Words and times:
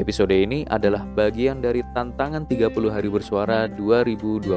Episode 0.00 0.32
ini 0.32 0.64
adalah 0.72 1.04
bagian 1.04 1.60
dari 1.60 1.84
tantangan 1.92 2.48
30 2.48 2.72
hari 2.88 3.12
bersuara 3.12 3.68
2022 3.68 4.48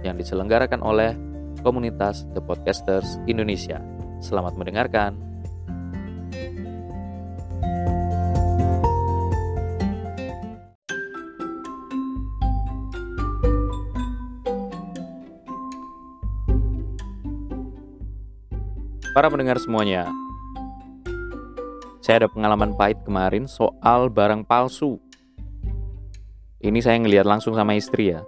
yang 0.00 0.16
diselenggarakan 0.16 0.80
oleh 0.80 1.12
komunitas 1.60 2.24
The 2.32 2.40
Podcasters 2.40 3.20
Indonesia. 3.28 3.84
Selamat 4.24 4.56
mendengarkan. 4.56 5.12
Para 19.12 19.28
pendengar 19.28 19.60
semuanya, 19.60 20.08
saya 22.10 22.26
ada 22.26 22.34
pengalaman 22.34 22.74
pahit 22.74 22.98
kemarin 23.06 23.46
soal 23.46 24.10
barang 24.10 24.42
palsu. 24.42 24.98
Ini 26.58 26.82
saya 26.82 26.98
ngelihat 26.98 27.22
langsung 27.22 27.54
sama 27.54 27.78
istri 27.78 28.10
ya. 28.10 28.26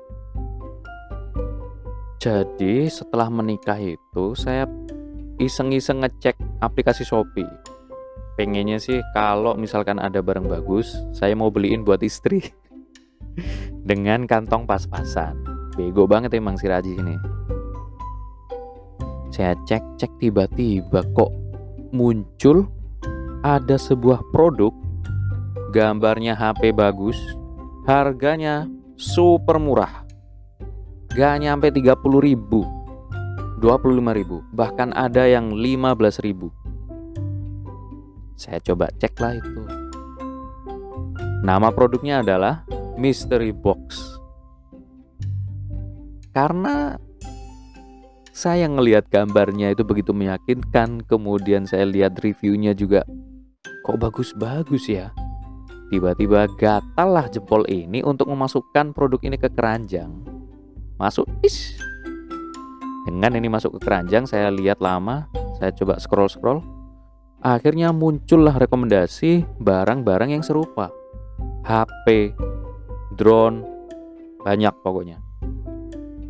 Jadi 2.22 2.86
setelah 2.86 3.26
menikah 3.26 3.82
itu 3.82 4.38
saya 4.38 4.70
iseng-iseng 5.42 5.98
ngecek 5.98 6.38
aplikasi 6.62 7.02
Shopee. 7.02 7.50
Pengennya 8.38 8.78
sih 8.78 9.02
kalau 9.18 9.58
misalkan 9.58 9.98
ada 9.98 10.22
barang 10.22 10.46
bagus, 10.46 10.94
saya 11.10 11.34
mau 11.34 11.50
beliin 11.50 11.82
buat 11.82 12.06
istri. 12.06 12.38
Dengan 13.90 14.30
kantong 14.30 14.62
pas-pasan. 14.62 15.42
Bego 15.74 16.06
banget 16.06 16.38
emang 16.38 16.54
si 16.54 16.70
Raji 16.70 17.02
ini. 17.02 17.18
Saya 19.34 19.58
cek-cek 19.66 20.22
tiba-tiba 20.22 21.02
kok 21.18 21.34
muncul 21.90 22.70
ada 23.42 23.74
sebuah 23.74 24.22
produk 24.30 24.70
gambarnya 25.74 26.38
HP 26.38 26.70
bagus, 26.70 27.18
harganya 27.90 28.70
super 28.94 29.58
murah. 29.58 30.06
Gak 31.12 31.42
nyampe 31.44 31.68
30 31.68 31.92
ribu 32.24 32.64
25 33.60 34.16
ribu 34.16 34.40
Bahkan 34.56 34.96
ada 34.96 35.28
yang 35.28 35.52
15 35.52 36.24
ribu. 36.24 36.48
Saya 38.38 38.58
coba 38.64 38.88
cek 38.96 39.14
lah 39.20 39.36
itu. 39.36 39.62
Nama 41.44 41.68
produknya 41.74 42.24
adalah 42.24 42.64
Mystery 42.96 43.52
Box. 43.52 44.18
Karena 46.32 46.96
saya 48.32 48.64
ngelihat 48.66 49.12
gambarnya 49.12 49.76
itu 49.76 49.84
begitu 49.84 50.16
meyakinkan 50.16 51.04
Kemudian 51.04 51.68
saya 51.68 51.84
lihat 51.84 52.16
reviewnya 52.24 52.72
juga 52.72 53.04
Kok 53.82 53.98
bagus-bagus 53.98 54.86
ya? 54.86 55.10
Tiba-tiba 55.90 56.46
gatal 56.54 57.08
lah 57.10 57.26
jempol 57.26 57.66
ini 57.66 58.00
untuk 58.00 58.30
memasukkan 58.30 58.94
produk 58.94 59.18
ini 59.26 59.36
ke 59.36 59.50
keranjang. 59.50 60.08
Masuk, 60.96 61.26
is. 61.42 61.76
Dengan 63.04 63.34
ini 63.34 63.50
masuk 63.50 63.76
ke 63.76 63.90
keranjang, 63.90 64.24
saya 64.24 64.54
lihat 64.54 64.78
lama, 64.78 65.26
saya 65.58 65.74
coba 65.74 65.98
scroll-scroll. 65.98 66.62
Akhirnya 67.42 67.90
muncullah 67.90 68.54
rekomendasi 68.54 69.42
barang-barang 69.58 70.30
yang 70.30 70.46
serupa. 70.46 70.94
HP, 71.66 72.38
drone, 73.18 73.66
banyak 74.46 74.72
pokoknya. 74.86 75.18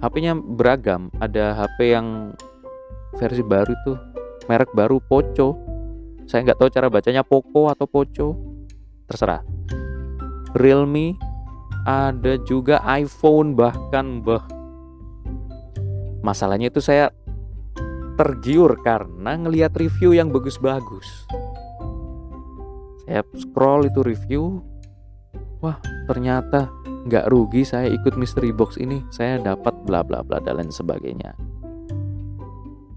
HP-nya 0.00 0.34
beragam, 0.34 1.12
ada 1.21 1.53
HP 1.55 1.93
yang 1.93 2.32
versi 3.21 3.44
baru 3.44 3.76
tuh, 3.84 4.00
merek 4.49 4.72
baru 4.72 4.99
Poco, 4.99 5.72
saya 6.27 6.47
nggak 6.47 6.59
tahu 6.59 6.69
cara 6.71 6.88
bacanya 6.88 7.22
Poco 7.27 7.69
atau 7.69 7.87
Poco. 7.87 8.38
Terserah. 9.10 9.43
Realme 10.56 11.16
ada 11.83 12.38
juga 12.47 12.78
iPhone 12.87 13.59
bahkan 13.59 14.22
bah. 14.22 14.47
Masalahnya 16.22 16.71
itu 16.71 16.78
saya 16.78 17.11
tergiur 18.15 18.78
karena 18.87 19.34
ngelihat 19.34 19.75
review 19.75 20.15
yang 20.15 20.31
bagus-bagus. 20.31 21.27
Saya 23.03 23.27
scroll 23.34 23.91
itu 23.91 24.00
review 24.06 24.62
wah 25.59 25.82
ternyata 26.06 26.71
nggak 27.03 27.27
rugi 27.34 27.66
saya 27.66 27.91
ikut 27.91 28.15
mystery 28.15 28.55
box 28.55 28.78
ini. 28.78 29.03
Saya 29.11 29.43
dapat 29.43 29.75
bla 29.82 30.06
bla 30.06 30.22
bla 30.22 30.38
dan 30.38 30.62
lain 30.62 30.71
sebagainya. 30.71 31.34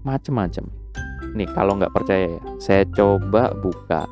Macem-macem 0.06 0.75
Nih 1.36 1.48
kalau 1.52 1.76
nggak 1.76 1.92
percaya 1.92 2.32
ya, 2.32 2.40
saya 2.56 2.82
coba 2.96 3.52
buka 3.52 4.08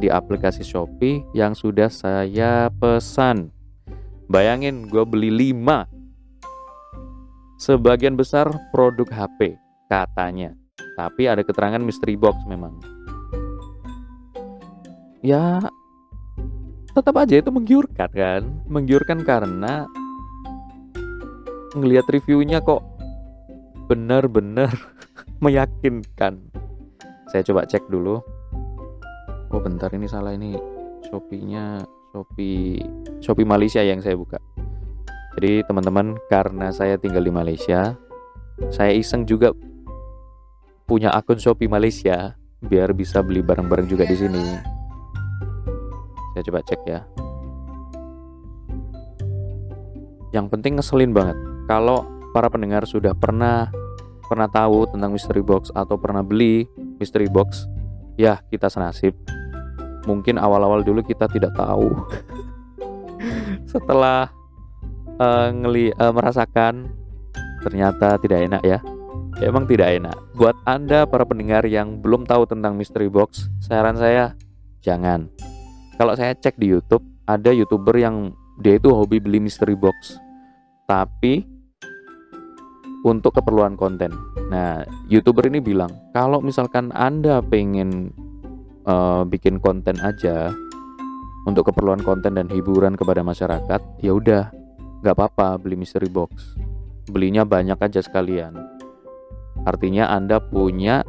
di 0.00 0.08
aplikasi 0.08 0.64
Shopee 0.64 1.20
yang 1.36 1.52
sudah 1.52 1.92
saya 1.92 2.72
pesan. 2.72 3.52
Bayangin 4.32 4.88
gue 4.88 5.04
beli 5.04 5.52
5 5.52 6.00
Sebagian 7.60 8.16
besar 8.18 8.50
produk 8.72 9.06
HP 9.06 9.54
katanya. 9.86 10.50
Tapi 10.98 11.30
ada 11.30 11.44
keterangan 11.44 11.78
mystery 11.78 12.18
box 12.18 12.40
memang. 12.48 12.74
Ya 15.22 15.62
tetap 16.90 17.14
aja 17.22 17.38
itu 17.38 17.54
menggiurkan 17.54 18.10
kan? 18.10 18.42
Menggiurkan 18.66 19.22
karena 19.22 19.86
ngelihat 21.78 22.08
reviewnya 22.10 22.58
kok 22.64 22.82
benar-benar 23.86 24.72
meyakinkan 25.44 26.51
saya 27.32 27.40
coba 27.48 27.64
cek 27.64 27.88
dulu. 27.88 28.20
Oh 29.48 29.60
bentar 29.64 29.88
ini 29.96 30.04
salah. 30.04 30.36
Ini 30.36 30.52
Shopee-nya 31.08 31.80
Shopee 32.12 32.76
Shopee 33.24 33.48
Malaysia 33.48 33.80
yang 33.80 34.04
saya 34.04 34.20
buka. 34.20 34.36
Jadi 35.40 35.64
teman-teman 35.64 36.20
karena 36.28 36.68
saya 36.68 37.00
tinggal 37.00 37.24
di 37.24 37.32
Malaysia 37.32 37.96
saya 38.68 38.92
iseng 38.92 39.24
juga 39.24 39.56
punya 40.84 41.08
akun 41.08 41.40
Shopee 41.40 41.72
Malaysia 41.72 42.36
biar 42.60 42.92
bisa 42.92 43.24
beli 43.24 43.40
barang-barang 43.40 43.88
juga 43.88 44.04
di 44.04 44.12
sini. 44.12 44.44
Saya 46.36 46.42
coba 46.52 46.60
cek 46.68 46.80
ya. 46.84 47.00
Yang 50.36 50.46
penting 50.52 50.76
ngeselin 50.76 51.16
banget. 51.16 51.36
Kalau 51.64 52.04
para 52.36 52.52
pendengar 52.52 52.84
sudah 52.84 53.16
pernah 53.16 53.72
pernah 54.28 54.48
tahu 54.48 54.88
tentang 54.92 55.16
mystery 55.16 55.44
box 55.44 55.72
atau 55.72 55.96
pernah 55.96 56.24
beli 56.24 56.64
mystery 57.02 57.26
box, 57.26 57.66
ya 58.14 58.38
kita 58.46 58.70
senasib. 58.70 59.18
Mungkin 60.06 60.38
awal-awal 60.38 60.86
dulu 60.86 61.02
kita 61.02 61.26
tidak 61.26 61.54
tahu. 61.58 61.90
Setelah 63.72 64.30
uh, 65.18 65.48
ngeli 65.50 65.90
uh, 65.98 66.14
merasakan 66.14 66.90
ternyata 67.66 68.18
tidak 68.22 68.46
enak 68.46 68.62
ya. 68.62 68.78
Emang 69.42 69.66
tidak 69.66 69.90
enak. 69.90 70.14
Buat 70.38 70.54
Anda 70.62 71.02
para 71.02 71.26
pendengar 71.26 71.66
yang 71.66 71.98
belum 71.98 72.28
tahu 72.28 72.46
tentang 72.46 72.78
mystery 72.78 73.10
box, 73.10 73.50
saran 73.58 73.98
saya 73.98 74.38
jangan. 74.84 75.26
Kalau 75.98 76.14
saya 76.14 76.36
cek 76.36 76.58
di 76.58 76.70
YouTube, 76.70 77.02
ada 77.26 77.50
YouTuber 77.50 77.96
yang 77.98 78.34
dia 78.60 78.78
itu 78.78 78.92
hobi 78.92 79.18
beli 79.18 79.42
mystery 79.42 79.74
box. 79.74 80.18
Tapi 80.86 81.51
untuk 83.02 83.38
keperluan 83.38 83.74
konten. 83.74 84.14
Nah, 84.50 84.86
youtuber 85.10 85.46
ini 85.50 85.58
bilang 85.58 85.90
kalau 86.14 86.38
misalkan 86.38 86.94
anda 86.94 87.42
pengen 87.42 88.14
uh, 88.86 89.26
bikin 89.26 89.58
konten 89.58 89.98
aja 89.98 90.54
untuk 91.46 91.74
keperluan 91.74 92.02
konten 92.06 92.38
dan 92.38 92.46
hiburan 92.46 92.94
kepada 92.94 93.26
masyarakat, 93.26 93.80
ya 93.98 94.12
udah 94.14 94.54
nggak 95.02 95.14
apa-apa 95.18 95.58
beli 95.58 95.74
mystery 95.74 96.06
box. 96.06 96.54
Belinya 97.10 97.42
banyak 97.42 97.78
aja 97.82 97.98
sekalian. 97.98 98.54
Artinya 99.66 100.10
anda 100.14 100.38
punya 100.38 101.02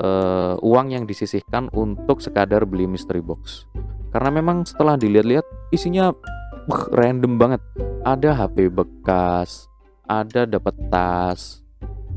uh, 0.00 0.60
uang 0.60 0.92
yang 0.92 1.04
disisihkan 1.08 1.72
untuk 1.72 2.20
sekadar 2.20 2.68
beli 2.68 2.84
mystery 2.84 3.24
box. 3.24 3.64
Karena 4.12 4.32
memang 4.32 4.68
setelah 4.68 5.00
dilihat-lihat 5.00 5.72
isinya 5.72 6.12
uh, 6.12 6.84
random 6.92 7.40
banget. 7.40 7.60
Ada 8.06 8.38
HP 8.38 8.70
bekas, 8.70 9.66
ada 10.06 10.46
dapat 10.46 10.74
tas. 10.90 11.62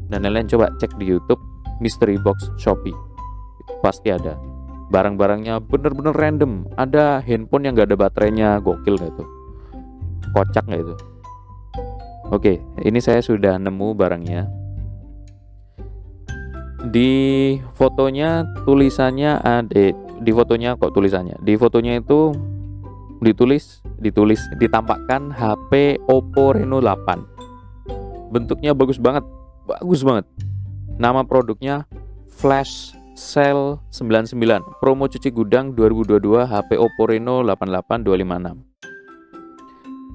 Dan 0.10 0.26
lain-lain 0.26 0.50
coba 0.50 0.74
cek 0.82 0.98
di 0.98 1.06
YouTube 1.10 1.42
mystery 1.82 2.18
box 2.22 2.50
Shopee. 2.58 2.96
Pasti 3.82 4.10
ada. 4.10 4.38
Barang-barangnya 4.90 5.62
bener-bener 5.62 6.14
random. 6.18 6.66
Ada 6.74 7.22
handphone 7.22 7.70
yang 7.70 7.78
gak 7.78 7.94
ada 7.94 7.98
baterainya 7.98 8.58
gokil 8.62 8.98
gak 8.98 9.14
itu? 9.14 9.26
Kocak 10.34 10.66
gak 10.66 10.82
itu? 10.82 10.96
Oke 12.30 12.62
ini 12.86 13.02
saya 13.02 13.22
sudah 13.22 13.58
nemu 13.58 13.98
barangnya. 13.98 14.50
Di 16.90 17.12
fotonya 17.76 18.46
tulisannya 18.64 19.42
ada 19.42 19.86
di 20.20 20.32
fotonya 20.32 20.78
kok 20.78 20.94
tulisannya? 20.94 21.38
Di 21.42 21.58
fotonya 21.58 21.98
itu 21.98 22.34
ditulis 23.20 23.84
ditulis 24.00 24.40
ditampakkan 24.58 25.34
HP 25.36 26.00
Oppo 26.08 26.56
Reno 26.56 26.80
8 26.80 27.39
bentuknya 28.30 28.78
bagus 28.78 29.02
banget. 29.02 29.26
Bagus 29.66 30.02
banget. 30.02 30.26
Nama 30.98 31.26
produknya 31.26 31.86
Flash 32.30 32.96
Cell 33.20 33.84
99 33.92 34.80
promo 34.80 35.12
cuci 35.12 35.28
gudang 35.28 35.76
2022 35.76 36.48
HP 36.48 36.80
Oppo 36.80 37.04
Reno 37.12 37.44
88256 37.44 38.70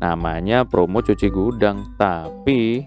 namanya 0.00 0.64
promo 0.64 1.04
cuci 1.04 1.28
gudang 1.28 1.84
tapi 2.00 2.84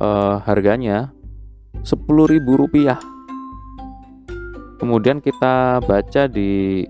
uh, 0.00 0.42
harganya 0.42 1.12
ribu 2.28 2.58
rupiah. 2.58 2.98
Kemudian 4.78 5.18
kita 5.18 5.82
baca 5.82 6.22
di 6.30 6.84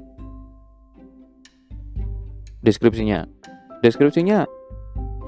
deskripsinya. 2.60 3.24
Deskripsinya 3.80 4.44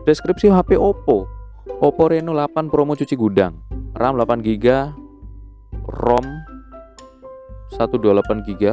deskripsi 0.05 0.49
HP 0.49 0.81
Oppo. 0.81 1.29
Oppo 1.81 2.03
Reno 2.09 2.33
8 2.33 2.73
promo 2.73 2.97
cuci 2.97 3.15
gudang. 3.17 3.57
RAM 3.97 4.17
8GB 4.17 4.67
ROM 5.87 6.27
128GB 7.77 8.65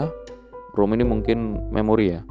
ROM 0.75 0.89
ini 0.94 1.03
mungkin 1.03 1.57
memori 1.74 2.15
ya. 2.15 2.21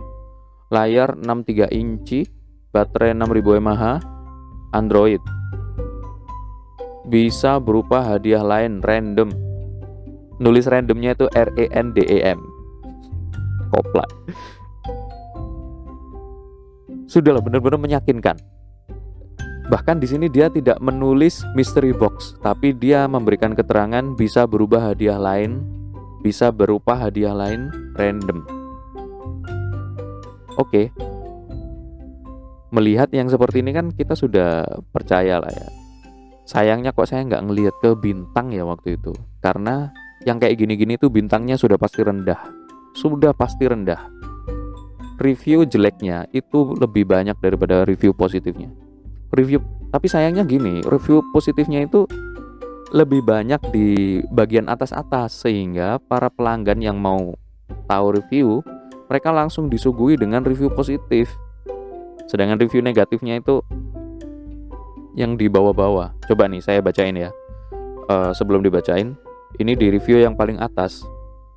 Layar 0.72 1.14
63 1.18 1.70
inci 1.76 2.26
baterai 2.72 3.14
6000 3.14 3.62
mAh 3.62 4.00
Android. 4.74 5.22
Bisa 7.06 7.62
berupa 7.62 8.02
hadiah 8.02 8.42
lain 8.42 8.82
random. 8.82 9.30
Nulis 10.42 10.66
randomnya 10.68 11.14
itu 11.16 11.30
R 11.32 11.48
E 11.56 11.70
N 11.70 11.94
D 11.94 12.02
E 12.02 12.18
M. 12.26 12.42
Koplak. 13.70 14.10
Sudahlah 17.06 17.40
benar-benar 17.40 17.78
meyakinkan 17.78 18.36
bahkan 19.66 19.98
di 19.98 20.06
sini 20.06 20.30
dia 20.30 20.46
tidak 20.46 20.78
menulis 20.78 21.42
mystery 21.58 21.90
box 21.90 22.38
tapi 22.42 22.70
dia 22.70 23.10
memberikan 23.10 23.52
keterangan 23.52 24.14
bisa 24.14 24.46
berubah 24.46 24.94
hadiah 24.94 25.18
lain 25.18 25.76
bisa 26.26 26.50
berupa 26.50 26.98
hadiah 26.98 27.30
lain 27.30 27.70
random. 27.94 28.42
Oke. 30.58 30.90
Melihat 32.74 33.14
yang 33.14 33.30
seperti 33.30 33.62
ini 33.62 33.70
kan 33.70 33.94
kita 33.94 34.18
sudah 34.18 34.66
percaya 34.90 35.38
lah 35.38 35.54
ya. 35.54 35.70
Sayangnya 36.42 36.90
kok 36.90 37.06
saya 37.06 37.22
nggak 37.22 37.46
ngelihat 37.46 37.74
ke 37.78 37.94
bintang 37.94 38.50
ya 38.50 38.66
waktu 38.66 38.98
itu. 38.98 39.14
Karena 39.38 39.94
yang 40.26 40.42
kayak 40.42 40.58
gini-gini 40.58 40.98
tuh 40.98 41.14
bintangnya 41.14 41.54
sudah 41.54 41.78
pasti 41.78 42.02
rendah. 42.02 42.42
Sudah 42.98 43.30
pasti 43.30 43.70
rendah. 43.70 44.10
Review 45.22 45.62
jeleknya 45.62 46.26
itu 46.34 46.74
lebih 46.74 47.06
banyak 47.06 47.38
daripada 47.38 47.86
review 47.86 48.12
positifnya 48.12 48.85
review 49.36 49.60
tapi 49.92 50.08
sayangnya 50.08 50.42
gini 50.42 50.80
review 50.88 51.20
positifnya 51.30 51.84
itu 51.84 52.08
lebih 52.90 53.20
banyak 53.22 53.60
di 53.70 54.20
bagian 54.32 54.66
atas-atas 54.72 55.44
sehingga 55.44 56.00
para 56.00 56.32
pelanggan 56.32 56.80
yang 56.80 56.96
mau 56.96 57.36
tahu 57.86 58.16
review 58.16 58.64
mereka 59.06 59.30
langsung 59.30 59.68
disuguhi 59.68 60.16
dengan 60.16 60.42
review 60.42 60.72
positif 60.72 61.30
sedangkan 62.26 62.58
review 62.58 62.82
negatifnya 62.82 63.38
itu 63.38 63.62
yang 65.16 65.34
di 65.34 65.48
bawah-bawah. 65.48 66.12
Coba 66.28 66.46
nih 66.46 66.60
saya 66.60 66.84
bacain 66.84 67.16
ya. 67.16 67.32
Uh, 68.06 68.30
sebelum 68.36 68.62
dibacain, 68.62 69.18
ini 69.58 69.72
di 69.74 69.90
review 69.90 70.22
yang 70.22 70.38
paling 70.38 70.62
atas 70.62 71.02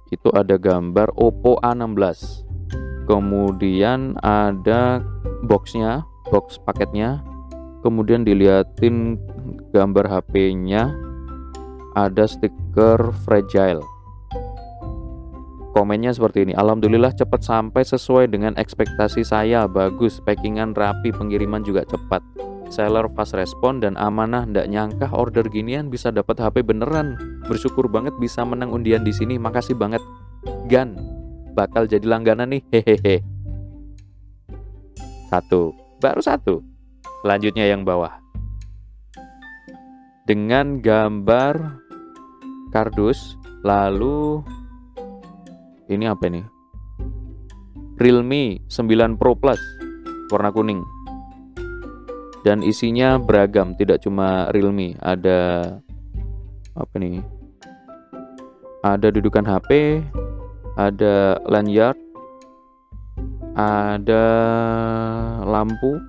itu 0.10 0.32
ada 0.34 0.58
gambar 0.58 1.14
Oppo 1.14 1.62
A16. 1.62 2.48
Kemudian 3.06 4.18
ada 4.24 5.04
boxnya, 5.46 6.08
box 6.34 6.58
paketnya. 6.64 7.22
Kemudian 7.80 8.28
diliatin 8.28 9.20
gambar 9.72 10.06
HP-nya. 10.08 10.92
Ada 11.98 12.30
stiker 12.30 13.12
fragile. 13.26 13.84
Komennya 15.74 16.12
seperti 16.12 16.50
ini. 16.50 16.54
Alhamdulillah 16.58 17.14
cepat 17.14 17.46
sampai 17.46 17.86
sesuai 17.86 18.30
dengan 18.30 18.58
ekspektasi 18.58 19.22
saya. 19.24 19.70
Bagus, 19.70 20.22
packingan 20.24 20.74
rapi, 20.74 21.14
pengiriman 21.14 21.62
juga 21.62 21.86
cepat 21.86 22.22
seller 22.70 23.10
fast 23.18 23.34
respon 23.34 23.82
dan 23.82 23.98
amanah 23.98 24.46
ndak 24.46 24.70
nyangka 24.70 25.10
order 25.12 25.44
ginian 25.50 25.90
bisa 25.90 26.14
dapat 26.14 26.38
HP 26.38 26.62
beneran 26.62 27.18
bersyukur 27.50 27.90
banget 27.90 28.14
bisa 28.22 28.46
menang 28.46 28.70
undian 28.70 29.02
di 29.02 29.10
sini 29.10 29.42
makasih 29.42 29.74
banget 29.76 30.00
Gan 30.70 30.96
bakal 31.58 31.90
jadi 31.90 32.06
langganan 32.06 32.54
nih 32.54 32.64
hehehe 32.70 33.26
satu 35.34 35.74
baru 35.98 36.22
satu 36.22 36.62
selanjutnya 37.24 37.68
yang 37.68 37.84
bawah. 37.84 38.20
Dengan 40.30 40.80
gambar 40.80 41.82
kardus 42.70 43.36
lalu 43.66 44.46
ini 45.90 46.06
apa 46.06 46.30
ini? 46.30 46.42
Realme 47.98 48.64
9 48.70 49.20
Pro 49.20 49.34
Plus 49.36 49.60
warna 50.30 50.54
kuning. 50.54 50.86
Dan 52.46 52.64
isinya 52.64 53.20
beragam 53.20 53.76
tidak 53.76 54.00
cuma 54.00 54.48
Realme 54.56 54.96
ada 55.04 55.76
apa 56.72 56.96
nih 56.96 57.20
ada 58.80 59.12
dudukan 59.12 59.44
HP 59.44 60.00
ada 60.80 61.36
lanyard 61.44 62.00
ada 63.60 64.24
lampu 65.44 66.00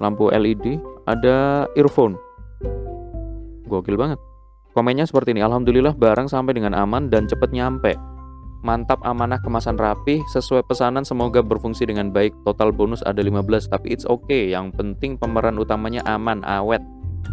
lampu 0.00 0.32
LED 0.32 0.80
ada 1.06 1.68
earphone 1.76 2.16
gokil 3.68 3.94
banget 3.94 4.18
komennya 4.74 5.06
seperti 5.06 5.36
ini 5.36 5.44
Alhamdulillah 5.44 5.94
barang 5.94 6.26
sampai 6.26 6.56
dengan 6.56 6.74
aman 6.74 7.12
dan 7.12 7.28
cepat 7.30 7.52
nyampe 7.54 7.94
Mantap 8.60 9.00
amanah 9.08 9.40
kemasan 9.40 9.80
rapi, 9.80 10.20
sesuai 10.28 10.68
pesanan 10.68 11.00
semoga 11.00 11.40
berfungsi 11.40 11.88
dengan 11.88 12.12
baik. 12.12 12.36
Total 12.44 12.68
bonus 12.68 13.00
ada 13.08 13.24
15, 13.24 13.72
tapi 13.72 13.96
it's 13.96 14.04
okay. 14.04 14.52
Yang 14.52 14.76
penting 14.76 15.16
pemeran 15.16 15.56
utamanya 15.56 16.04
aman, 16.04 16.44
awet, 16.44 16.84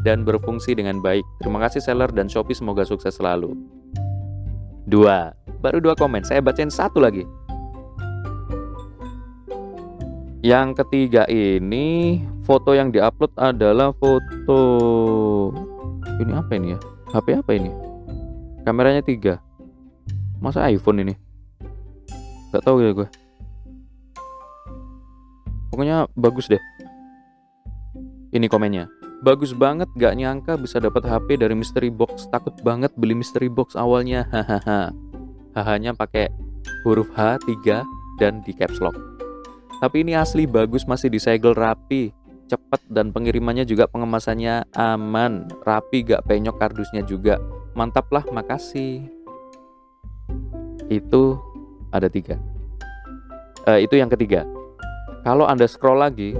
dan 0.07 0.23
berfungsi 0.23 0.71
dengan 0.71 1.03
baik. 1.03 1.27
Terima 1.43 1.59
kasih 1.59 1.83
seller 1.83 2.07
dan 2.15 2.31
Shopee 2.31 2.55
semoga 2.55 2.87
sukses 2.87 3.19
selalu. 3.19 3.59
Dua, 4.87 5.35
baru 5.59 5.83
dua 5.83 5.99
komen. 5.99 6.23
Saya 6.23 6.39
bacain 6.39 6.71
satu 6.71 7.03
lagi. 7.03 7.27
Yang 10.39 10.79
ketiga 10.79 11.27
ini 11.27 12.23
foto 12.47 12.71
yang 12.71 12.95
diupload 12.95 13.35
adalah 13.35 13.91
foto 13.91 14.61
ini 16.23 16.31
apa 16.31 16.51
ini 16.55 16.73
ya? 16.73 16.79
HP 17.11 17.27
apa 17.43 17.51
ini? 17.51 17.69
Kameranya 18.63 19.03
tiga. 19.03 19.43
Masa 20.39 20.63
iPhone 20.71 21.03
ini? 21.03 21.13
Gak 22.55 22.63
tahu 22.63 22.79
ya 22.79 22.95
gue 22.95 23.07
pokoknya 25.77 26.09
bagus 26.17 26.49
deh. 26.49 26.57
Ini 28.33 28.49
komennya. 28.49 28.89
Bagus 29.21 29.53
banget 29.53 29.85
gak 29.93 30.17
nyangka 30.17 30.57
bisa 30.57 30.81
dapat 30.81 31.05
HP 31.05 31.37
dari 31.37 31.53
mystery 31.53 31.93
box. 31.93 32.25
Takut 32.33 32.57
banget 32.65 32.89
beli 32.97 33.13
mystery 33.13 33.45
box 33.45 33.77
awalnya. 33.77 34.25
Hahaha. 34.33 34.89
Hahanya 35.53 35.93
pakai 35.93 36.33
huruf 36.81 37.13
H 37.13 37.37
3 37.45 37.85
dan 38.17 38.41
di 38.41 38.57
caps 38.57 38.81
lock. 38.81 38.97
Tapi 39.77 40.01
ini 40.01 40.17
asli 40.17 40.49
bagus 40.49 40.89
masih 40.89 41.13
disegel 41.13 41.53
rapi 41.53 42.09
cepat 42.47 42.81
dan 42.87 43.11
pengirimannya 43.11 43.67
juga 43.67 43.91
pengemasannya 43.91 44.71
aman 44.73 45.51
rapi 45.67 46.07
gak 46.07 46.23
penyok 46.25 46.55
kardusnya 46.55 47.03
juga 47.03 47.37
mantap 47.75 48.07
lah 48.09 48.23
makasih 48.31 49.17
itu 50.87 51.39
ada 51.91 52.07
tiga. 52.07 52.39
Uh, 53.67 53.79
itu 53.83 53.99
yang 53.99 54.07
ketiga. 54.11 54.47
Kalau 55.27 55.43
anda 55.43 55.67
scroll 55.67 55.99
lagi, 55.99 56.35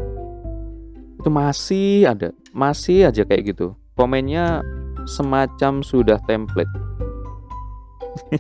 itu 1.20 1.30
masih 1.30 2.08
ada, 2.08 2.32
masih 2.56 3.12
aja 3.12 3.28
kayak 3.28 3.52
gitu. 3.56 3.76
Komennya 4.00 4.64
semacam 5.04 5.84
sudah 5.84 6.20
template. 6.24 6.72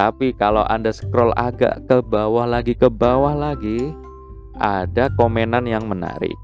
Tapi 0.00 0.32
kalau 0.36 0.64
anda 0.68 0.92
scroll 0.92 1.32
agak 1.36 1.84
ke 1.88 2.00
bawah 2.04 2.48
lagi, 2.48 2.72
ke 2.76 2.88
bawah 2.88 3.32
lagi, 3.36 3.92
ada 4.56 5.12
komenan 5.16 5.68
yang 5.68 5.84
menarik. 5.84 6.36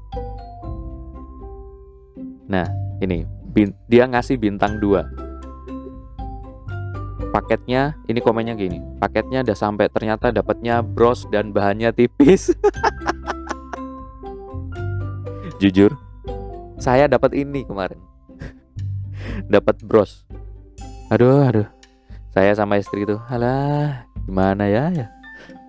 Nah, 2.47 2.67
ini 2.99 3.23
dia 3.87 4.09
ngasih 4.09 4.41
bintang 4.41 4.81
2 4.81 5.23
paketnya 7.33 7.97
ini 8.05 8.21
komennya 8.21 8.53
gini. 8.53 8.77
Paketnya 9.01 9.41
udah 9.41 9.57
sampai 9.57 9.89
ternyata 9.89 10.29
dapatnya 10.29 10.85
bros 10.85 11.25
dan 11.33 11.49
bahannya 11.49 11.89
tipis. 11.89 12.53
Jujur 15.61 15.97
saya 16.77 17.09
dapat 17.09 17.33
ini 17.33 17.65
kemarin. 17.65 17.97
Dapat 19.53 19.81
bros. 19.81 20.27
Aduh 21.09 21.47
aduh. 21.47 21.65
Saya 22.33 22.53
sama 22.53 22.81
istri 22.81 23.05
itu 23.05 23.15
halah 23.29 24.09
gimana 24.25 24.67
ya 24.67 24.91
ya? 24.91 25.07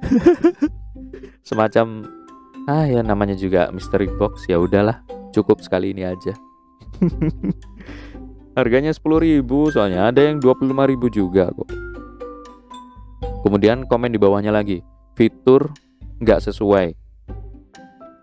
Semacam 1.48 2.08
ah 2.66 2.88
ya 2.88 3.04
namanya 3.04 3.38
juga 3.38 3.70
mystery 3.70 4.10
box. 4.18 4.50
Ya 4.50 4.58
udahlah 4.58 5.06
cukup 5.30 5.62
sekali 5.62 5.94
ini 5.94 6.02
aja 6.02 6.34
Harganya 8.58 8.94
10.000 8.94 9.42
soalnya 9.74 10.14
ada 10.14 10.20
yang 10.22 10.38
25.000 10.38 10.70
juga 11.10 11.50
kok. 11.50 11.70
Kemudian 13.44 13.84
komen 13.84 14.14
di 14.14 14.18
bawahnya 14.20 14.54
lagi, 14.54 14.80
fitur 15.18 15.74
nggak 16.22 16.40
sesuai. 16.48 16.96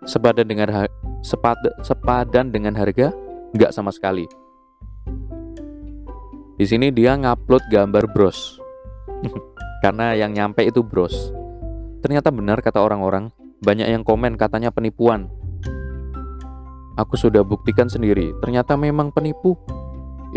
Sepadan 0.07 0.47
dengan 0.49 0.89
sepad 1.21 1.61
sepadan 1.85 2.49
dengan 2.49 2.73
harga 2.73 3.13
nggak 3.53 3.71
sama 3.75 3.93
sekali. 3.93 4.25
Di 6.57 6.65
sini 6.65 6.89
dia 6.93 7.17
ngupload 7.17 7.69
gambar 7.69 8.09
bros. 8.09 8.57
Karena 9.83 10.13
yang 10.13 10.33
nyampe 10.33 10.61
itu 10.61 10.85
bros. 10.85 11.33
Ternyata 12.01 12.33
benar 12.33 12.61
kata 12.61 12.81
orang-orang, 12.81 13.29
banyak 13.61 13.89
yang 13.89 14.01
komen 14.01 14.37
katanya 14.37 14.73
penipuan. 14.73 15.29
Aku 17.01 17.17
sudah 17.17 17.41
buktikan 17.41 17.89
sendiri, 17.89 18.29
ternyata 18.45 18.77
memang 18.77 19.09
penipu. 19.09 19.57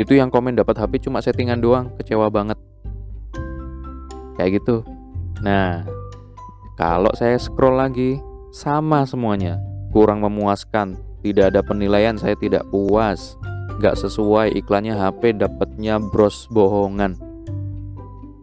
Itu 0.01 0.17
yang 0.17 0.33
komen 0.33 0.57
dapat 0.57 0.81
HP 0.81 1.05
cuma 1.05 1.21
settingan 1.21 1.61
doang, 1.61 1.93
kecewa 2.01 2.33
banget. 2.33 2.57
Kayak 4.41 4.65
gitu. 4.65 4.81
Nah, 5.45 5.85
kalau 6.81 7.13
saya 7.13 7.37
scroll 7.37 7.77
lagi, 7.77 8.17
sama 8.49 9.05
semuanya. 9.05 9.61
Kurang 9.93 10.25
memuaskan, 10.25 10.97
tidak 11.21 11.53
ada 11.53 11.61
penilaian, 11.61 12.17
saya 12.17 12.33
tidak 12.33 12.65
puas. 12.73 13.37
Gak 13.85 14.01
sesuai 14.01 14.57
iklannya 14.57 14.97
HP 14.97 15.37
dapatnya 15.37 16.01
bros 16.01 16.49
bohongan. 16.49 17.21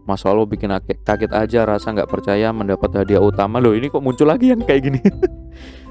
Mas 0.06 0.22
Allah 0.22 0.46
bikin 0.46 0.70
kaget 1.06 1.30
aja 1.30 1.62
rasa 1.62 1.94
nggak 1.94 2.10
percaya 2.10 2.50
mendapat 2.50 2.90
hadiah 2.90 3.22
utama 3.22 3.62
loh 3.62 3.70
ini 3.70 3.86
kok 3.86 4.02
muncul 4.02 4.26
lagi 4.26 4.50
yang 4.50 4.58
kayak 4.66 4.90
gini 4.90 4.98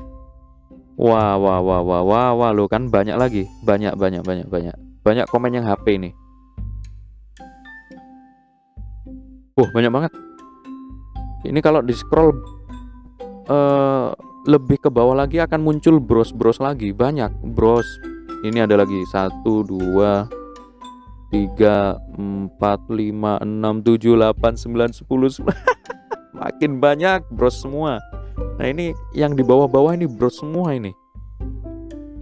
wah 1.02 1.34
wah 1.42 1.60
wah 1.66 1.82
wah 1.82 2.02
wah 2.06 2.30
wah 2.38 2.52
lo 2.54 2.70
kan 2.70 2.94
banyak 2.94 3.18
lagi. 3.18 3.50
Banyak 3.66 3.98
banyak 3.98 4.22
banyak 4.22 4.46
banyak. 4.46 4.76
Banyak 5.02 5.26
komen 5.34 5.58
yang 5.58 5.66
HP 5.66 5.98
ini. 5.98 6.14
Wah 9.58 9.70
banyak 9.74 9.90
banget. 9.90 10.12
Ini 11.42 11.58
kalau 11.66 11.82
di 11.82 11.98
scroll 11.98 12.38
uh, 13.50 14.14
lebih 14.46 14.78
ke 14.78 14.90
bawah 14.94 15.18
lagi 15.18 15.42
akan 15.42 15.66
muncul 15.66 15.98
bros-bros 15.98 16.62
lagi. 16.62 16.94
Banyak 16.94 17.34
bros. 17.58 17.86
Ini 18.46 18.70
ada 18.70 18.78
lagi. 18.78 19.02
Satu 19.10 19.66
dua 19.66 20.30
tiga 21.34 21.98
empat 22.14 22.86
lima 22.94 23.42
enam 23.42 23.82
tujuh 23.82 24.20
delapan 24.20 24.54
sembilan 24.54 24.92
sepuluh 24.94 25.32
makin 26.38 26.84
banyak 26.84 27.24
bros 27.32 27.56
semua 27.64 28.04
nah 28.62 28.70
ini 28.70 28.94
yang 29.18 29.34
di 29.34 29.42
bawah-bawah 29.42 29.98
ini 29.98 30.06
bros 30.06 30.38
semua 30.38 30.78
ini 30.78 30.94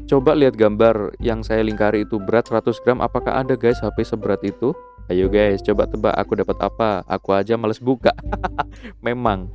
Coba 0.09 0.33
lihat 0.33 0.57
gambar 0.57 1.21
yang 1.21 1.45
saya 1.45 1.61
lingkari 1.61 2.01
itu 2.01 2.17
berat 2.17 2.49
100 2.49 2.81
gram. 2.81 2.97
Apakah 2.97 3.45
ada 3.45 3.53
guys 3.53 3.77
HP 3.77 4.01
seberat 4.01 4.41
itu? 4.41 4.73
Ayo 5.05 5.29
guys, 5.29 5.61
coba 5.61 5.85
tebak 5.85 6.17
aku 6.17 6.33
dapat 6.33 6.57
apa? 6.65 7.05
Aku 7.05 7.29
aja 7.29 7.53
males 7.61 7.77
buka. 7.77 8.09
Memang, 9.05 9.53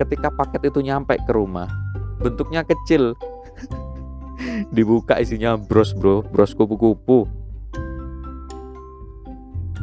ketika 0.00 0.32
paket 0.32 0.72
itu 0.72 0.80
nyampe 0.80 1.20
ke 1.20 1.32
rumah, 1.36 1.68
bentuknya 2.16 2.64
kecil. 2.64 3.12
Dibuka 4.76 5.20
isinya 5.20 5.60
bros 5.60 5.92
bro, 5.92 6.24
bros 6.24 6.56
kupu-kupu. 6.56 7.28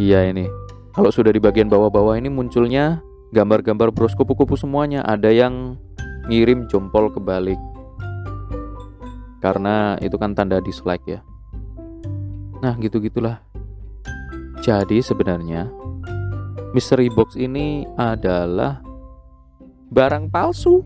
Iya 0.02 0.34
ini. 0.34 0.50
Kalau 0.98 1.14
sudah 1.14 1.30
di 1.30 1.38
bagian 1.38 1.70
bawah-bawah 1.70 2.18
ini 2.18 2.34
munculnya 2.34 3.06
gambar-gambar 3.38 3.94
bros 3.94 4.18
kupu-kupu 4.18 4.58
semuanya. 4.58 5.06
Ada 5.06 5.30
yang 5.30 5.78
ngirim 6.28 6.68
jempol 6.68 7.08
kebalik 7.12 7.60
karena 9.38 9.96
itu 10.02 10.18
kan 10.18 10.34
tanda 10.34 10.58
dislike 10.60 11.06
ya. 11.06 11.22
Nah, 12.58 12.74
gitu-gitulah. 12.82 13.38
Jadi 14.66 15.00
sebenarnya 15.00 15.70
mystery 16.74 17.08
box 17.14 17.38
ini 17.38 17.86
adalah 17.96 18.82
barang 19.94 20.34
palsu. 20.34 20.82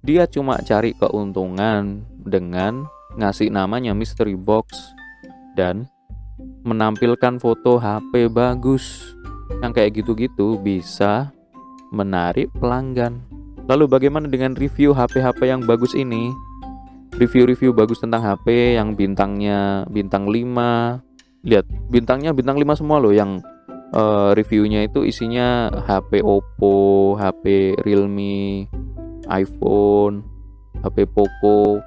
Dia 0.00 0.28
cuma 0.28 0.60
cari 0.64 0.96
keuntungan 0.96 2.04
dengan 2.20 2.88
ngasih 3.16 3.52
namanya 3.52 3.92
mystery 3.96 4.36
box 4.36 4.96
dan 5.56 5.88
menampilkan 6.64 7.40
foto 7.40 7.80
HP 7.80 8.28
bagus. 8.28 9.16
Yang 9.64 9.72
kayak 9.76 9.92
gitu-gitu 10.04 10.60
bisa 10.60 11.34
menarik 11.90 12.52
pelanggan. 12.54 13.29
Lalu 13.70 13.86
bagaimana 13.86 14.26
dengan 14.26 14.58
review 14.58 14.90
HP-HP 14.90 15.46
yang 15.46 15.62
bagus 15.62 15.94
ini? 15.94 16.34
review-review 17.20 17.76
bagus 17.76 18.00
tentang 18.00 18.24
HP 18.24 18.80
yang 18.80 18.96
bintangnya 18.96 19.84
bintang 19.92 20.24
5 20.24 21.44
lihat 21.44 21.68
bintangnya 21.92 22.32
bintang 22.32 22.56
5 22.56 22.80
semua 22.80 22.96
loh 22.96 23.12
yang 23.12 23.44
uh, 23.92 24.32
reviewnya 24.32 24.88
itu 24.88 25.04
isinya 25.04 25.68
HP 25.84 26.24
Oppo, 26.24 27.16
HP 27.20 27.76
Realme, 27.84 28.68
iPhone, 29.28 30.24
HP 30.80 31.04
Poco. 31.12 31.84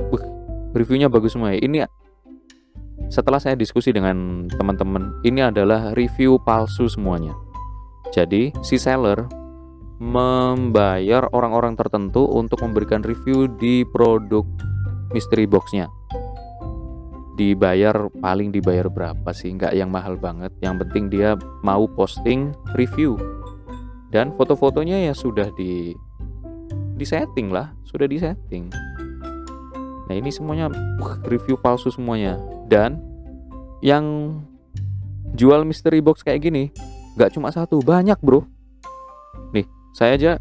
Uh, 0.00 0.24
reviewnya 0.72 1.12
bagus 1.12 1.36
semua 1.36 1.52
ya. 1.52 1.60
Ini 1.60 1.84
setelah 3.12 3.42
saya 3.42 3.58
diskusi 3.58 3.90
dengan 3.92 4.48
teman-teman, 4.48 5.20
ini 5.26 5.44
adalah 5.44 5.92
review 5.92 6.40
palsu 6.40 6.88
semuanya. 6.88 7.36
Jadi 8.10 8.50
si 8.60 8.76
seller 8.76 9.26
membayar 10.00 11.28
orang-orang 11.30 11.76
tertentu 11.76 12.24
untuk 12.26 12.64
memberikan 12.64 13.04
review 13.04 13.46
di 13.60 13.86
produk 13.86 14.42
mystery 15.14 15.46
boxnya. 15.46 15.86
Dibayar 17.36 18.10
paling 18.20 18.52
dibayar 18.52 18.90
berapa 18.90 19.30
sih? 19.32 19.54
Nggak 19.54 19.72
yang 19.72 19.88
mahal 19.88 20.18
banget. 20.18 20.52
Yang 20.60 20.86
penting 20.86 21.04
dia 21.08 21.38
mau 21.64 21.88
posting 21.88 22.52
review. 22.76 23.16
Dan 24.10 24.34
foto-fotonya 24.34 25.06
ya 25.06 25.14
sudah 25.14 25.48
di 25.54 25.94
di 26.98 27.04
setting 27.06 27.48
lah. 27.48 27.72
Sudah 27.86 28.10
di 28.10 28.18
setting 28.18 28.90
nah 30.10 30.18
ini 30.18 30.34
semuanya 30.34 30.66
uh, 30.74 31.14
review 31.30 31.54
palsu 31.54 31.94
semuanya. 31.94 32.34
Dan 32.66 32.98
yang 33.78 34.36
jual 35.38 35.62
mystery 35.62 36.02
box 36.02 36.26
kayak 36.26 36.50
gini 36.50 36.74
nggak 37.20 37.36
cuma 37.36 37.52
satu 37.52 37.84
banyak 37.84 38.16
bro. 38.24 38.48
Nih 39.52 39.68
saya 39.92 40.16
aja 40.16 40.32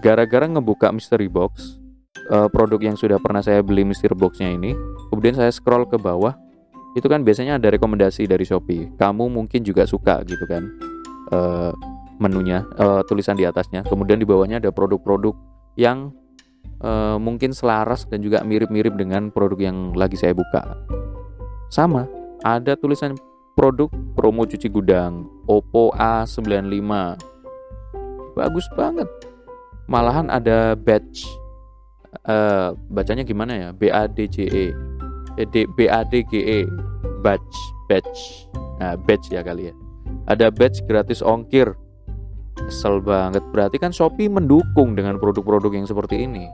gara-gara 0.00 0.48
ngebuka 0.48 0.88
mystery 0.88 1.28
box 1.28 1.76
uh, 2.32 2.48
produk 2.48 2.80
yang 2.80 2.96
sudah 2.96 3.20
pernah 3.20 3.44
saya 3.44 3.60
beli 3.60 3.84
mystery 3.84 4.16
boxnya 4.16 4.56
ini 4.56 4.72
kemudian 5.12 5.36
saya 5.36 5.52
scroll 5.52 5.84
ke 5.84 6.00
bawah 6.00 6.32
itu 6.96 7.04
kan 7.12 7.20
biasanya 7.20 7.60
ada 7.60 7.68
rekomendasi 7.68 8.24
dari 8.24 8.48
Shopee. 8.48 8.96
Kamu 8.96 9.28
mungkin 9.28 9.60
juga 9.60 9.84
suka 9.84 10.24
gitu 10.24 10.48
kan 10.48 10.64
uh, 11.28 11.72
menunya 12.16 12.64
uh, 12.80 13.04
tulisan 13.04 13.36
di 13.36 13.44
atasnya. 13.44 13.84
Kemudian 13.84 14.16
di 14.16 14.24
bawahnya 14.24 14.56
ada 14.64 14.72
produk-produk 14.72 15.36
yang 15.76 16.16
uh, 16.80 17.20
mungkin 17.20 17.52
selaras 17.52 18.08
dan 18.08 18.24
juga 18.24 18.40
mirip-mirip 18.40 18.96
dengan 18.96 19.28
produk 19.28 19.60
yang 19.60 19.92
lagi 19.92 20.16
saya 20.16 20.32
buka. 20.32 20.64
Sama 21.68 22.08
ada 22.40 22.80
tulisan 22.80 23.12
produk 23.56 23.88
promo 24.12 24.44
cuci 24.44 24.68
gudang 24.68 25.24
Oppo 25.48 25.88
A95 25.96 26.92
bagus 28.36 28.68
banget. 28.76 29.08
Malahan 29.88 30.28
ada 30.28 30.76
badge 30.76 31.24
uh, 32.28 32.76
bacanya 32.92 33.24
gimana 33.24 33.52
ya? 33.56 33.68
B 33.72 33.88
A 33.88 34.04
D 34.04 34.28
J 34.28 34.36
E. 34.44 34.66
Eh, 35.40 35.48
B 35.48 35.78
A 35.88 36.04
badge 37.24 37.56
badge 37.88 38.22
nah 38.76 38.92
badge 38.94 39.32
ya 39.32 39.40
kali 39.40 39.72
ya. 39.72 39.74
Ada 40.28 40.52
badge 40.52 40.84
gratis 40.84 41.24
ongkir. 41.24 41.72
Kesel 42.56 43.00
banget. 43.00 43.44
Berarti 43.52 43.80
kan 43.80 43.92
Shopee 43.92 44.32
mendukung 44.32 44.96
dengan 44.96 45.16
produk-produk 45.16 45.72
yang 45.76 45.88
seperti 45.88 46.24
ini. 46.24 46.48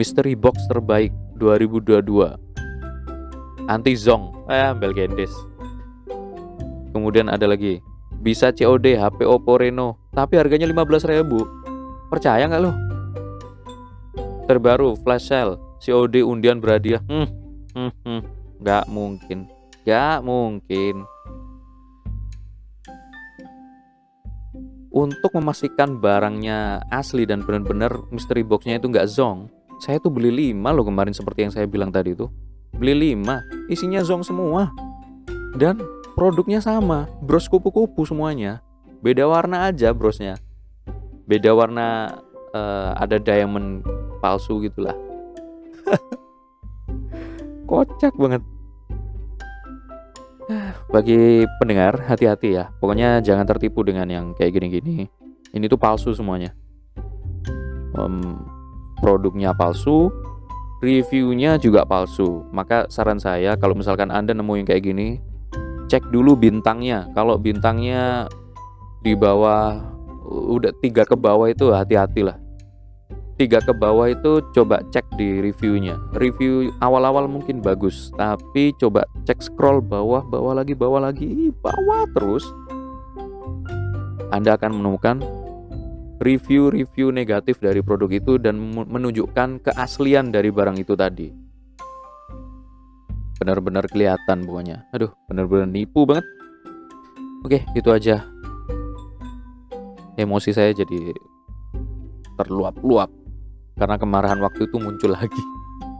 Mystery 0.00 0.32
Box 0.34 0.64
terbaik 0.72 1.12
2022 1.36 2.47
anti 3.68 3.92
zong 3.94 4.48
eh 4.48 4.72
ambil 4.72 4.96
gendes 4.96 5.30
kemudian 6.90 7.28
ada 7.28 7.46
lagi 7.46 7.84
bisa 8.18 8.50
COD 8.50 8.98
HP 8.98 9.22
Oppo 9.22 9.62
Reno, 9.62 10.10
tapi 10.10 10.42
harganya 10.42 10.66
15.000. 10.66 12.10
Percaya 12.10 12.50
nggak 12.50 12.62
lo? 12.62 12.72
Terbaru 14.50 14.98
flash 14.98 15.30
sale, 15.30 15.54
COD 15.78 16.26
undian 16.26 16.58
berhadiah. 16.58 16.98
Hmm, 17.06 17.30
hmm, 17.78 17.92
hmm, 18.02 18.20
nggak 18.58 18.84
mungkin. 18.90 19.46
Gak 19.86 20.20
mungkin. 20.20 21.08
Untuk 24.92 25.32
memastikan 25.32 25.96
barangnya 25.96 26.84
asli 26.92 27.24
dan 27.24 27.40
benar-benar 27.46 27.96
mystery 28.12 28.42
boxnya 28.42 28.82
itu 28.82 28.90
nggak 28.90 29.08
zong, 29.08 29.48
saya 29.80 29.96
tuh 29.96 30.10
beli 30.10 30.52
5 30.52 30.76
loh 30.76 30.84
kemarin 30.84 31.14
seperti 31.14 31.48
yang 31.48 31.52
saya 31.54 31.64
bilang 31.64 31.88
tadi 31.88 32.12
itu. 32.12 32.26
Beli 32.76 33.16
5, 33.16 33.72
isinya 33.72 34.04
zong 34.04 34.26
semua. 34.26 34.72
Dan 35.56 35.80
produknya 36.18 36.60
sama, 36.60 37.08
bros 37.22 37.48
kupu-kupu 37.48 38.04
semuanya. 38.04 38.60
Beda 38.98 39.30
warna 39.30 39.70
aja 39.70 39.94
brosnya. 39.94 40.34
Beda 41.24 41.54
warna 41.54 42.18
uh, 42.50 42.90
ada 42.98 43.16
diamond 43.22 43.86
palsu 44.18 44.58
gitulah. 44.66 44.96
Kocak 47.70 48.16
banget. 48.18 48.42
Bagi 50.94 51.46
pendengar, 51.62 52.00
hati-hati 52.08 52.58
ya. 52.58 52.72
Pokoknya 52.82 53.22
jangan 53.22 53.46
tertipu 53.46 53.86
dengan 53.86 54.08
yang 54.10 54.26
kayak 54.34 54.58
gini-gini. 54.58 55.06
Ini 55.54 55.64
tuh 55.70 55.78
palsu 55.80 56.10
semuanya. 56.12 56.52
Um, 57.94 58.42
produknya 59.00 59.54
palsu, 59.54 60.10
reviewnya 60.82 61.58
juga 61.58 61.84
palsu. 61.84 62.46
Maka 62.50 62.86
saran 62.90 63.18
saya 63.18 63.54
kalau 63.58 63.74
misalkan 63.74 64.10
Anda 64.10 64.34
nemu 64.34 64.62
yang 64.62 64.66
kayak 64.66 64.84
gini, 64.84 65.18
cek 65.90 66.10
dulu 66.10 66.34
bintangnya. 66.38 67.10
Kalau 67.12 67.38
bintangnya 67.38 68.26
di 69.02 69.14
bawah 69.14 69.78
udah 70.28 70.74
tiga 70.84 71.08
ke 71.08 71.16
bawah 71.16 71.48
itu 71.48 71.72
hati-hatilah 71.72 72.36
tiga 73.38 73.62
ke 73.62 73.70
bawah 73.70 74.10
itu 74.10 74.42
coba 74.50 74.82
cek 74.90 75.06
di 75.14 75.38
reviewnya 75.38 75.94
review 76.18 76.74
awal-awal 76.82 77.30
mungkin 77.30 77.62
bagus 77.62 78.10
tapi 78.18 78.74
coba 78.82 79.06
cek 79.24 79.38
scroll 79.38 79.78
bawah 79.78 80.26
bawah 80.26 80.58
lagi 80.58 80.74
bawah 80.74 80.98
lagi 80.98 81.54
bawah 81.62 82.02
terus 82.12 82.44
Anda 84.34 84.58
akan 84.58 84.82
menemukan 84.82 85.22
review-review 86.18 87.14
negatif 87.14 87.62
dari 87.62 87.82
produk 87.82 88.10
itu 88.10 88.36
dan 88.42 88.58
menunjukkan 88.74 89.62
keaslian 89.62 90.34
dari 90.34 90.50
barang 90.50 90.76
itu 90.78 90.94
tadi 90.98 91.30
benar-benar 93.38 93.86
kelihatan 93.86 94.42
pokoknya 94.42 94.90
aduh 94.90 95.14
benar-benar 95.30 95.70
nipu 95.70 96.02
banget 96.02 96.26
oke 97.46 97.58
itu 97.78 97.88
aja 97.94 98.26
emosi 100.18 100.50
saya 100.50 100.74
jadi 100.74 101.14
terluap-luap 102.34 103.10
karena 103.78 103.94
kemarahan 103.94 104.42
waktu 104.42 104.66
itu 104.66 104.76
muncul 104.82 105.14
lagi. 105.14 105.42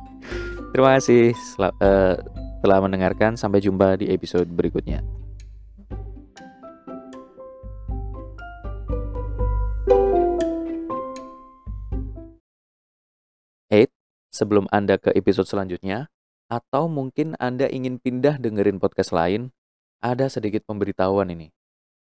Terima 0.75 0.99
kasih 0.99 1.31
uh, 1.63 2.19
telah 2.61 2.79
mendengarkan. 2.83 3.39
Sampai 3.39 3.63
jumpa 3.63 3.95
di 4.03 4.11
episode 4.11 4.51
berikutnya. 4.51 5.01
Sebelum 14.39 14.71
Anda 14.71 15.03
ke 15.03 15.11
episode 15.19 15.51
selanjutnya, 15.51 16.07
atau 16.47 16.87
mungkin 16.87 17.35
Anda 17.43 17.67
ingin 17.67 17.99
pindah 17.99 18.39
dengerin 18.39 18.79
podcast 18.79 19.11
lain, 19.11 19.51
ada 19.99 20.31
sedikit 20.31 20.63
pemberitahuan 20.63 21.35
ini. 21.35 21.51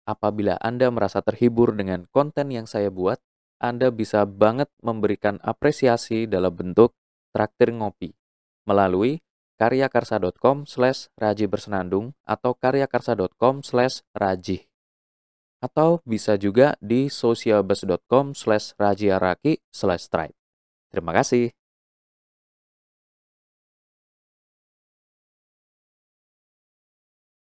Apabila 0.05 0.61
Anda 0.61 0.93
merasa 0.93 1.25
terhibur 1.25 1.73
dengan 1.73 2.05
konten 2.13 2.53
yang 2.53 2.69
saya 2.69 2.93
buat, 2.93 3.17
anda 3.61 3.93
bisa 3.93 4.25
banget 4.25 4.73
memberikan 4.81 5.37
apresiasi 5.45 6.25
dalam 6.25 6.57
bentuk 6.57 6.97
traktir 7.37 7.77
ngopi 7.77 8.17
melalui 8.65 9.21
karyakarsa.com 9.61 10.65
slash 10.65 11.13
raji 11.21 11.45
bersenandung 11.45 12.17
atau 12.25 12.57
karyakarsa.com 12.57 13.61
slash 13.61 14.01
raji. 14.17 14.65
Atau 15.61 16.01
bisa 16.09 16.41
juga 16.41 16.73
di 16.81 17.13
socialbus.com 17.13 18.33
slash 18.33 18.73
rajiaraki 18.81 19.61
slash 19.69 20.09
stripe. 20.09 20.33
Terima 20.89 21.13
kasih. 21.13 21.60